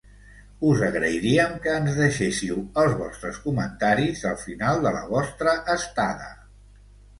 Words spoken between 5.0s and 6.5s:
vostra estada.